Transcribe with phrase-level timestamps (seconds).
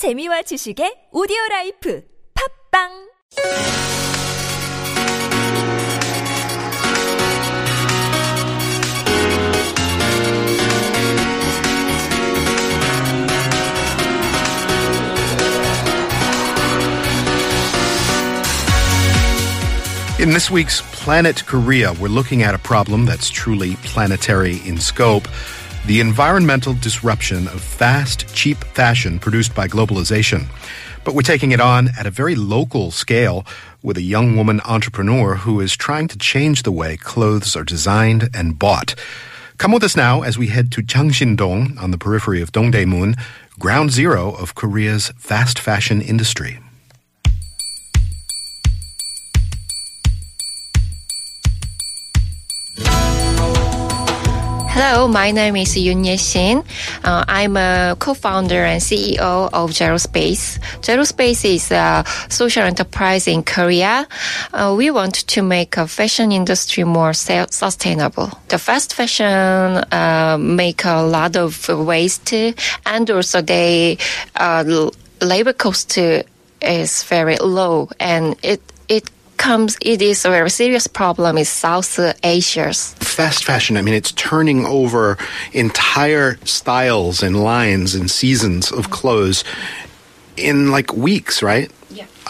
[0.00, 2.02] 재미와 지식의 오디오 라이프
[2.72, 2.88] 팝빵
[20.18, 25.28] In this week's Planet Korea, we're looking at a problem that's truly planetary in scope
[25.86, 30.46] the environmental disruption of fast, cheap fashion produced by globalization.
[31.04, 33.46] But we're taking it on at a very local scale
[33.82, 38.28] with a young woman entrepreneur who is trying to change the way clothes are designed
[38.34, 38.94] and bought.
[39.56, 43.18] Come with us now as we head to Changsin-dong on the periphery of Dongdaemun,
[43.58, 46.60] ground zero of Korea's fast fashion industry.
[54.82, 56.64] Hello, my name is Yunye Shin.
[57.04, 60.58] Uh, I'm a co-founder and CEO of Gerospace.
[60.80, 64.08] Gerospace is a social enterprise in Korea.
[64.54, 68.30] Uh, we want to make a fashion industry more sustainable.
[68.48, 72.32] The fast fashion uh, make a lot of waste,
[72.86, 73.98] and also they
[74.36, 74.64] uh,
[75.20, 81.38] labor cost is very low, and it it comes, it is a very serious problem
[81.38, 82.92] in South Asia's.
[83.00, 85.16] Fast fashion, I mean, it's turning over
[85.52, 89.42] entire styles and lines and seasons of clothes
[90.36, 91.72] in like weeks, right?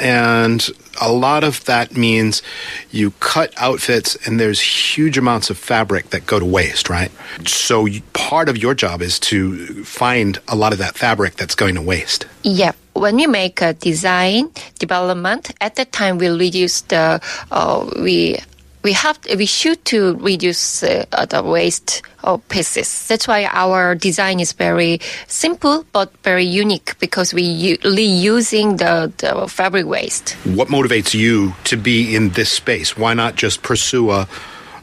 [0.00, 0.66] And
[1.00, 2.42] a lot of that means
[2.90, 7.10] you cut outfits and there's huge amounts of fabric that go to waste, right?
[7.46, 11.74] So part of your job is to find a lot of that fabric that's going
[11.74, 12.26] to waste.
[12.42, 12.72] Yeah.
[12.94, 18.38] When we make a design development, at that time we reduce the, uh, we
[18.86, 23.08] we have we should to reduce uh, the waste of pieces.
[23.08, 29.12] That's why our design is very simple but very unique because we really using the,
[29.18, 30.36] the fabric waste.
[30.44, 32.96] What motivates you to be in this space?
[32.96, 34.28] Why not just pursue a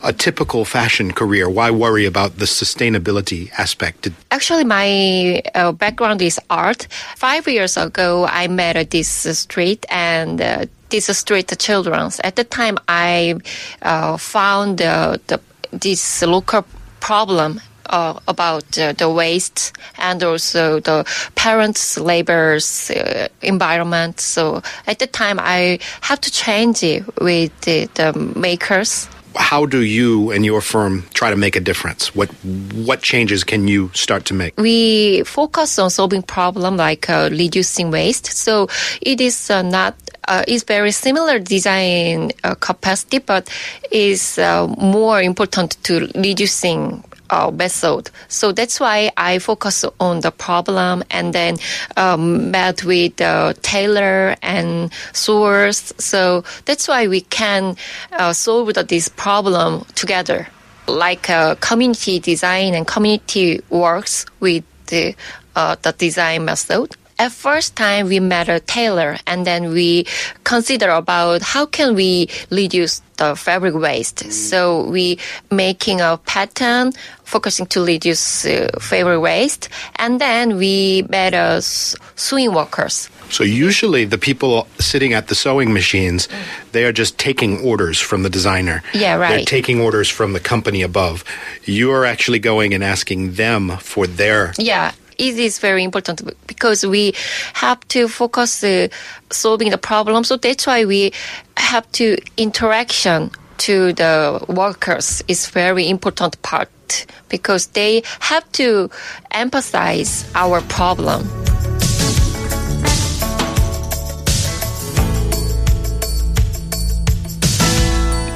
[0.06, 1.50] a typical fashion career?
[1.50, 4.09] Why worry about the sustainability aspect?
[4.31, 6.88] Actually, my uh, background is art.
[7.16, 9.08] Five years ago, I met at this
[9.40, 10.42] street and
[10.94, 12.20] uh, this street children's.
[12.20, 13.40] At the time, I
[13.81, 15.40] uh, found the,
[15.72, 16.66] this local
[17.00, 21.06] problem uh, about uh, the waste and also the
[21.36, 24.20] parents' labor's uh, environment.
[24.20, 29.81] So at the time, I have to change it with the, the makers how do
[29.81, 32.16] you and your firm try to make a difference?
[32.16, 32.30] What
[32.86, 34.56] what changes can you start to make?
[34.60, 38.28] We focus on solving problem like uh, reducing waste.
[38.28, 38.68] So
[39.02, 39.96] it is uh, not
[40.33, 43.47] uh, is very similar design uh, capacity, but
[43.91, 48.09] is uh, more important to reducing uh, method.
[48.27, 51.57] So that's why I focus on the problem and then
[51.97, 55.94] um, met with the tailor and source.
[55.99, 57.75] So that's why we can
[58.11, 60.47] uh, solve this problem together.
[60.88, 65.15] Like uh, community design and community works with the,
[65.55, 70.06] uh, the design method at first time we met a tailor and then we
[70.44, 74.31] consider about how can we reduce the fabric waste.
[74.31, 75.19] So we
[75.51, 76.94] making a pattern
[77.24, 83.09] focusing to reduce uh, fabric waste and then we met us sewing workers.
[83.30, 86.28] So usually the people sitting at the sewing machines,
[86.72, 88.84] they are just taking orders from the designer.
[88.94, 89.30] Yeah, right.
[89.30, 91.24] They're taking orders from the company above.
[91.63, 96.85] You are actually going and asking them for their yeah it is very important because
[96.85, 97.13] we
[97.53, 98.88] have to focus uh,
[99.29, 100.24] solving the problem.
[100.24, 101.12] So that's why we
[101.57, 108.90] have to interaction to the workers is very important part because they have to
[109.31, 111.28] emphasize our problem.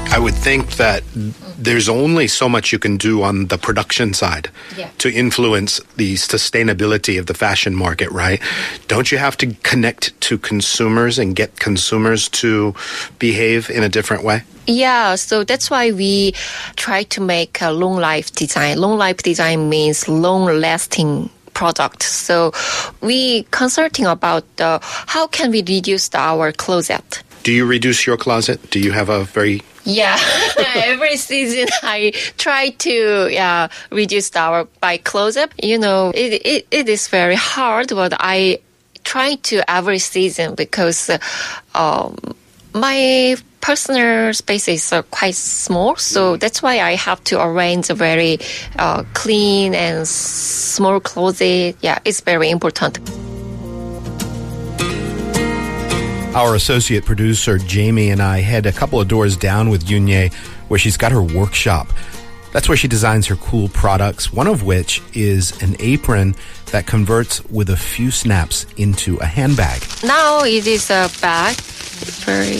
[0.10, 1.04] I would think that
[1.58, 4.90] there's only so much you can do on the production side yeah.
[5.00, 8.42] to influence the sustainability of the fashion market, right?
[8.88, 12.76] Don't you have to connect to consumers and get consumers to
[13.20, 14.44] behave in a different way?
[14.68, 16.34] Yeah, so that's why we
[16.76, 18.78] try to make a long life design.
[18.78, 22.04] Long life design means long lasting product.
[22.04, 22.52] So
[23.02, 27.24] we consulting about the, how can we reduce our closet.
[27.48, 28.60] Do you reduce your closet?
[28.72, 30.20] Do you have a very yeah,
[30.76, 35.54] every season I try to yeah reduce our by close up.
[35.64, 38.60] You know, it, it, it is very hard, but I
[39.06, 41.10] try to every season because
[41.74, 42.18] um,
[42.74, 47.96] my personal space is uh, quite small, so that's why I have to arrange a
[47.96, 48.40] very
[48.78, 51.78] uh, clean and small closet.
[51.80, 53.00] Yeah, it's very important.
[56.38, 60.32] Our associate producer Jamie and I head a couple of doors down with Yunye,
[60.70, 61.88] where she's got her workshop.
[62.54, 66.36] That's where she designs her cool products, one of which is an apron
[66.68, 69.82] that converts with a few snaps into a handbag.
[70.04, 71.56] Now it is a bag.
[71.58, 72.58] It's very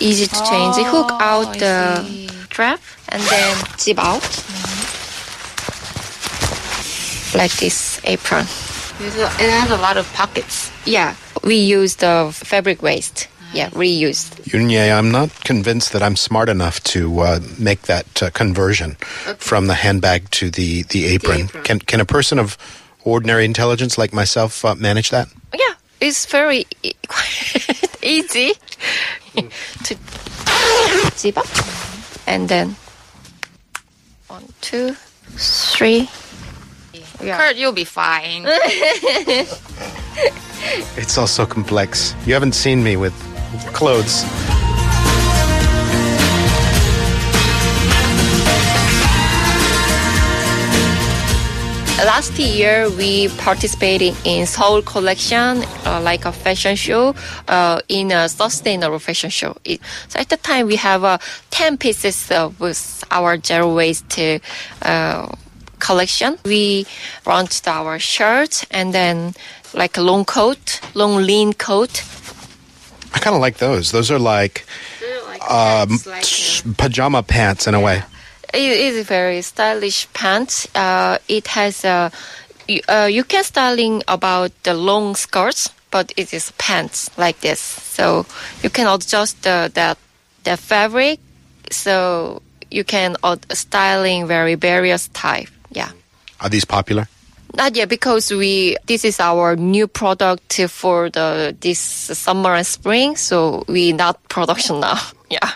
[0.00, 0.78] easy to change.
[0.78, 2.80] You hook oh, out the strap
[3.10, 4.22] and then zip out.
[4.22, 4.96] Mm-hmm.
[7.36, 8.46] Like this apron.
[9.00, 10.72] It has a lot of pockets.
[10.86, 13.28] Yeah, we use the fabric waste.
[13.52, 14.42] Yeah, reused.
[14.44, 18.94] Yunye, I'm not convinced that I'm smart enough to uh, make that uh, conversion
[19.38, 21.44] from the handbag to the, the apron.
[21.44, 21.64] apron.
[21.64, 22.58] Can, can a person of
[23.04, 25.28] ordinary intelligence like myself uh, manage that?
[25.54, 26.92] Yeah, it's very e-
[28.02, 28.52] easy
[29.84, 29.96] to
[31.16, 31.46] zip up
[32.26, 32.76] and then
[34.26, 34.94] one, two,
[35.36, 36.10] three.
[37.20, 37.38] Yeah.
[37.38, 38.44] Kurt, you'll be fine.
[40.96, 42.14] It's all so complex.
[42.26, 43.14] You haven't seen me with
[43.72, 44.24] clothes.
[52.04, 57.14] Last year, we participated in Seoul Collection, uh, like a fashion show,
[57.48, 59.56] uh, in a sustainable fashion show.
[59.64, 61.18] It, so at the time, we have uh,
[61.50, 64.16] 10 pieces uh, with our zero waste
[64.82, 65.28] uh,
[65.78, 66.38] collection.
[66.44, 66.86] We
[67.26, 69.34] launched our shirt and then
[69.74, 72.02] like a long coat, long lean coat.
[73.14, 73.90] I kind of like those.
[73.92, 74.66] Those are like
[75.48, 78.02] um, s- pajama pants in a way.
[78.54, 80.66] It is very stylish pants.
[80.74, 82.10] Uh, it has uh,
[82.66, 87.60] you, uh, you can styling about the long skirts, but it is pants like this.
[87.60, 88.26] So
[88.62, 89.98] you can adjust the that
[90.44, 91.20] the fabric.
[91.70, 92.40] So
[92.70, 95.48] you can ad- styling very various type.
[95.70, 95.90] Yeah.
[96.40, 97.08] Are these popular?
[97.54, 103.16] Not yet because we this is our new product for the this summer and spring.
[103.16, 104.98] So we not production now.
[105.30, 105.50] Yeah.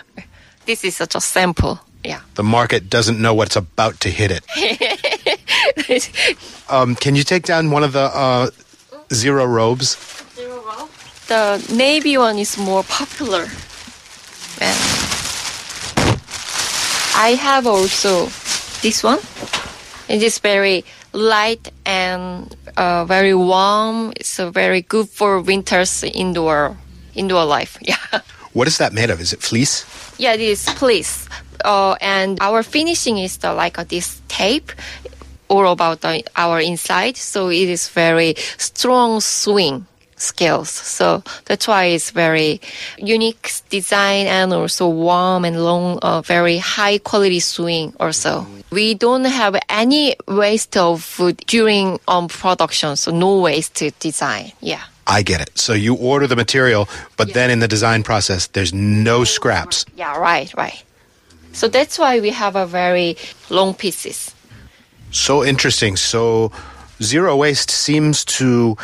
[0.67, 1.79] This is such a sample.
[2.03, 2.21] Yeah.
[2.35, 4.43] The market doesn't know what's about to hit it.
[6.69, 8.49] Um, can you take down one of the uh,
[9.11, 9.97] zero robes?
[11.27, 13.47] The navy one is more popular.
[14.61, 14.77] And
[17.15, 18.25] I have also
[18.81, 19.19] this one.
[20.07, 20.83] It is very
[21.13, 24.13] light and uh, very warm.
[24.15, 26.77] It's uh, very good for winter's indoor
[27.15, 27.77] indoor life.
[27.87, 28.21] Yeah.
[28.53, 29.19] What is that made of?
[29.19, 29.85] Is it fleece?
[30.19, 31.27] Yeah, it is fleece.
[31.65, 34.71] Uh, and our finishing is the, like uh, this tape
[35.47, 37.17] all about the, our inside.
[37.17, 40.69] So it is very strong swing skills.
[40.69, 42.61] So that's why it's very
[42.97, 48.45] unique design and also warm and long, uh, very high quality swing also.
[48.71, 52.95] We don't have any waste of food during um, production.
[52.95, 54.51] So no waste to design.
[54.61, 54.81] Yeah.
[55.05, 55.57] I get it.
[55.57, 56.87] So you order the material,
[57.17, 59.85] but then in the design process, there's no scraps.
[59.97, 60.81] Yeah, right, right.
[61.51, 63.17] So that's why we have a very
[63.49, 64.33] long pieces.
[65.11, 65.97] So interesting.
[65.97, 66.51] So
[67.01, 68.77] zero waste seems to,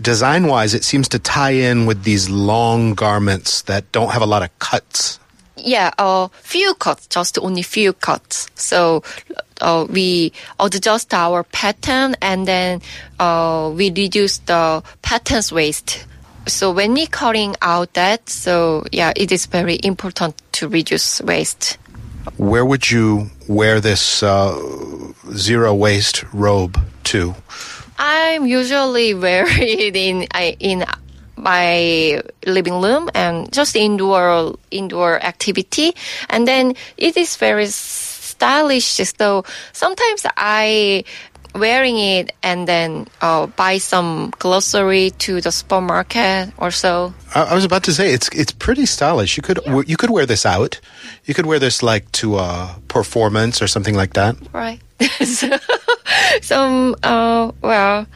[0.00, 4.26] design wise, it seems to tie in with these long garments that don't have a
[4.26, 5.18] lot of cuts.
[5.56, 8.48] Yeah, a few cuts, just only few cuts.
[8.54, 9.02] So
[9.60, 12.82] uh, we adjust our pattern and then
[13.18, 16.06] uh, we reduce the patterns waste.
[16.46, 21.78] So when we cutting out that, so yeah, it is very important to reduce waste.
[22.36, 24.54] Where would you wear this uh,
[25.34, 27.34] zero waste robe to?
[27.98, 30.84] I'm usually wear it in I- in
[31.36, 35.94] my living room and just indoor indoor activity,
[36.30, 39.00] and then it is very stylish.
[39.16, 41.04] So sometimes I
[41.54, 47.14] wearing it and then uh, buy some grocery to the supermarket or so.
[47.34, 49.36] I, I was about to say it's it's pretty stylish.
[49.36, 50.80] You could you could wear this out.
[51.24, 54.80] You could wear this like to a performance or something like that, Right.
[55.24, 55.48] so,
[56.42, 58.06] some uh well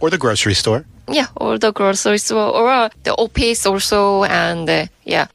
[0.00, 0.84] or the grocery store.
[1.10, 5.26] yeah, or the grocery store or uh, the office also and uh, yeah.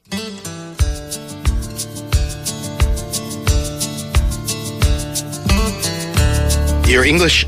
[6.86, 7.48] Your English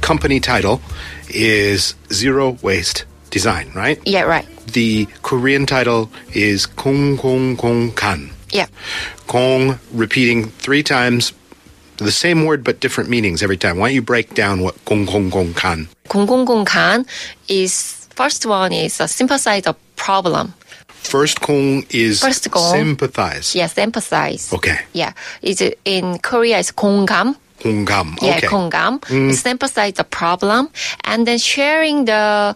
[0.00, 0.80] company title
[1.28, 3.98] is Zero Waste Design, right?
[4.06, 4.46] Yeah, right.
[4.68, 8.30] The Korean title is Kong Kong Kong Kan.
[8.52, 8.66] Yeah.
[9.26, 11.32] Kong repeating three times
[11.97, 13.77] the same word but different meanings every time.
[13.77, 15.87] Why don't you break down what Kong Kong Kong Kan?
[16.07, 17.05] 공공공간
[17.47, 20.53] is first one is a sympathize a problem.
[20.87, 22.71] First Kong is First Kong.
[22.75, 23.55] sympathize.
[23.55, 24.51] Yes, emphasize.
[24.53, 24.77] Okay.
[24.93, 27.35] Yeah, is in Korea is 공감.
[27.59, 28.15] 공감.
[28.21, 28.47] Yeah, Okay.
[28.47, 28.99] 공감.
[29.29, 30.69] It's emphasize the problem
[31.03, 32.55] and then sharing the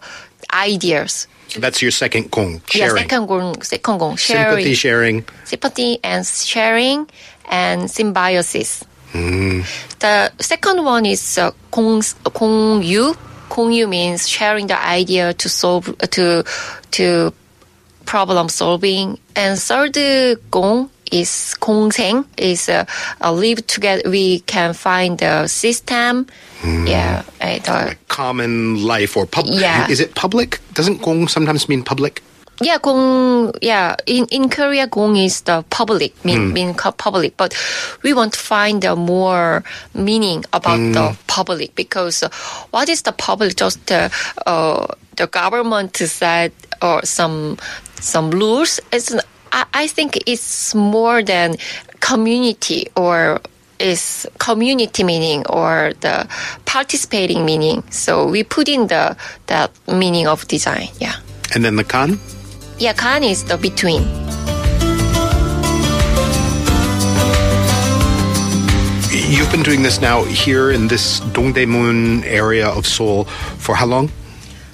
[0.52, 3.04] ideas So that's your second gong, Yeah, sharing.
[3.06, 5.24] second 공, second 공, Sympathy sharing, sharing.
[5.44, 7.06] sympathy and sharing
[7.48, 8.82] and symbiosis.
[9.12, 9.64] Mm.
[10.00, 13.14] The second one is uh, 공, 공유.
[13.48, 16.44] 공유 means sharing the idea to solve to
[16.92, 17.32] to
[18.04, 19.18] problem solving.
[19.36, 19.94] And third
[20.50, 22.84] 공 is 공생 is uh,
[23.20, 24.02] uh, live together.
[24.10, 26.26] We can find the system.
[26.62, 26.88] Mm.
[26.88, 29.60] Yeah, and, uh, Common life or public.
[29.60, 29.86] Yeah.
[29.88, 30.60] Is it public?
[30.72, 32.22] Doesn't gong sometimes mean public?
[32.61, 37.55] Yeah, 공, yeah, in, in Korea, 공 is the public, mean, mean public, but
[38.03, 39.63] we want to find a more
[39.93, 42.29] meaning about the public because uh,
[42.71, 43.55] what is the public?
[43.55, 44.09] Just uh,
[44.45, 46.51] uh, the government said
[46.81, 47.57] or some,
[47.95, 48.81] some rules.
[48.91, 49.15] It's,
[49.53, 51.55] I, I think it's more than
[52.01, 53.39] community or
[53.79, 56.27] is community meaning or the
[56.65, 57.83] participating meaning.
[57.89, 59.15] So we put in the,
[59.47, 60.89] that meaning of design.
[60.99, 61.15] Yeah.
[61.55, 62.19] And then the kan?
[62.79, 64.07] Yeah, kan is the between.
[69.11, 73.25] You've been doing this now here in this Dongdaemun area of Seoul
[73.59, 74.07] for how long?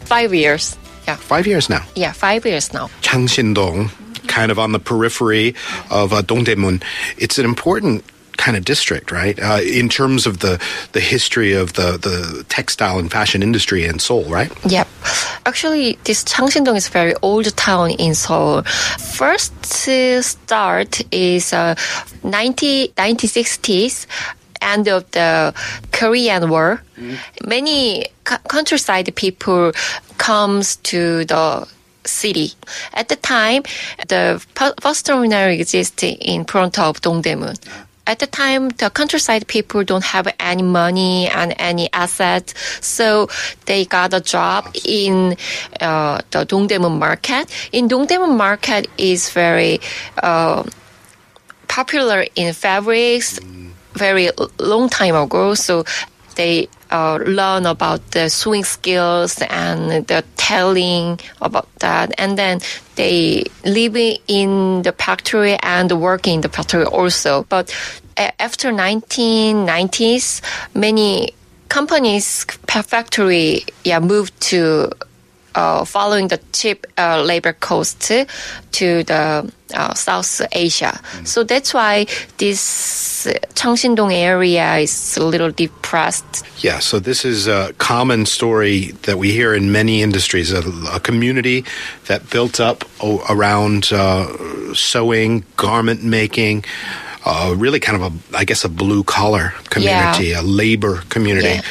[0.06, 0.78] Five years.
[1.08, 1.84] Yeah, Five years now.
[1.96, 2.88] yeah, five years now.
[3.02, 3.92] Changsindong,
[4.28, 5.54] kind of on the periphery
[5.92, 6.82] of uh, Dongdaemun.
[7.18, 8.04] It's an important
[8.38, 9.40] kind of district, right?
[9.40, 10.62] Uh, in terms of the
[10.94, 14.52] the history of the the textile and fashion industry in Seoul, right?
[14.66, 14.88] Yep.
[15.46, 18.64] Actually, this Changsindong is a very old town in Seoul.
[19.00, 21.76] First start is uh,
[22.24, 24.08] 90, 1960s,
[24.62, 25.54] end of the
[25.92, 26.82] Korean War.
[27.46, 29.72] Many co- countryside people
[30.18, 31.68] comes to the
[32.08, 32.54] city.
[32.94, 33.64] At the time,
[34.08, 34.44] the
[34.82, 37.58] bus terminal existed in front of Dongdaemun.
[38.08, 42.54] At the time, the countryside people don't have any money and any assets,
[42.86, 43.28] so
[43.66, 45.36] they got a job in
[45.82, 47.50] uh, the Dongdaemun market.
[47.72, 49.80] In Dongdaemun market is very
[50.22, 50.64] uh,
[51.68, 53.40] popular in fabrics
[53.94, 55.56] very long time ago.
[55.56, 55.84] So
[56.36, 62.62] they uh, learn about the sewing skills and the telling about that, and then
[62.96, 63.96] they live
[64.28, 67.44] in the factory and work in the factory also.
[67.50, 67.76] But
[68.40, 70.42] after 1990s,
[70.74, 71.34] many
[71.68, 74.90] companies factory yeah moved to
[75.86, 81.00] following the cheap uh, labor cost to the uh, South Asia.
[81.24, 82.06] So that's why
[82.38, 86.46] this uh, Changsindong area is a little depressed.
[86.64, 90.62] Yeah, so this is a common story that we hear in many industries a,
[90.94, 91.64] a community
[92.08, 96.66] that built up o- around uh, sewing, garment making,
[97.26, 101.48] uh, really kind of a, I guess, a blue collar community, a labor community.
[101.48, 101.62] Yeah.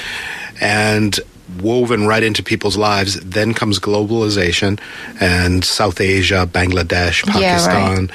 [0.61, 1.21] And
[1.61, 3.21] woven right into people's lives.
[3.21, 4.79] Then comes globalization
[5.21, 8.11] and South Asia, Bangladesh, Yeah, Pakistan.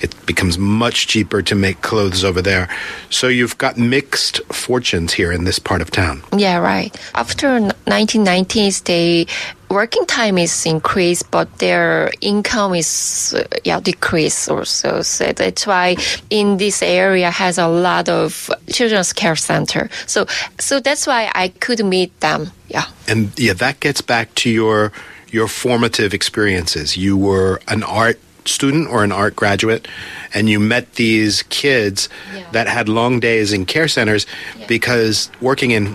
[0.00, 2.68] It becomes much cheaper to make clothes over there.
[3.10, 6.22] So you've got mixed fortunes here in this part of town.
[6.36, 6.96] Yeah, right.
[7.14, 9.26] After 1990s, they
[9.72, 15.02] working time is increased, but their income is uh, yeah decreased also.
[15.02, 15.96] So that's why
[16.30, 19.88] in this area has a lot of children's care center.
[20.06, 20.26] So
[20.60, 22.50] so that's why I could meet them.
[22.68, 22.84] Yeah.
[23.08, 24.92] And yeah, that gets back to your
[25.32, 26.96] your formative experiences.
[26.96, 29.86] You were an art student or an art graduate
[30.34, 32.42] and you met these kids Yeah.
[32.52, 34.26] that had long days in care centers
[34.66, 35.94] because working in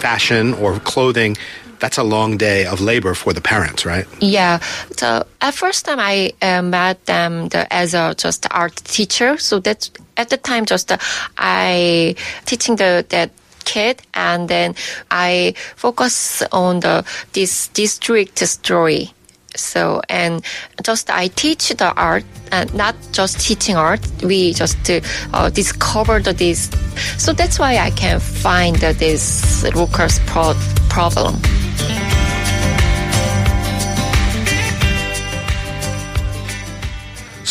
[0.00, 1.36] fashion or clothing
[1.78, 4.06] that's a long day of labor for the parents, right?
[4.20, 4.58] Yeah.
[4.96, 9.38] So at first time I uh, met them the, as a just art teacher.
[9.38, 10.98] So that's at the time just uh,
[11.38, 12.14] I
[12.44, 13.30] teaching the that
[13.64, 14.74] kid and then
[15.10, 19.12] I focus on the this district story.
[19.54, 20.44] So and
[20.82, 24.00] just I teach the art and not just teaching art.
[24.22, 24.90] We just
[25.32, 26.70] uh, discover the this.
[27.18, 30.54] So that's why I can find uh, this Lucas pro-
[30.88, 31.36] problem.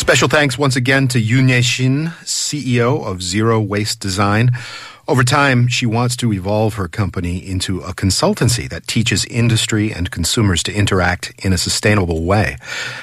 [0.06, 4.52] Special thanks once again to Yunye Shin, CEO of Zero Waste Design.
[5.08, 10.08] Over time, she wants to evolve her company into a consultancy that teaches industry and
[10.12, 12.56] consumers to interact in a sustainable way.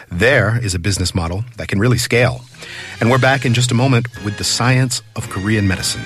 [0.10, 2.45] There is a business model that can really scale.
[3.01, 6.03] And we're back in just a moment with the science of Korean medicine.